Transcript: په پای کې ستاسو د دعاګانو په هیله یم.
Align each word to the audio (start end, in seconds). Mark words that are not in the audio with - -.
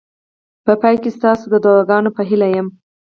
په 0.65 0.73
پای 0.81 0.95
کې 1.01 1.09
ستاسو 1.17 1.45
د 1.51 1.55
دعاګانو 1.65 2.09
په 2.17 2.21
هیله 2.29 2.47
یم. 2.55 2.67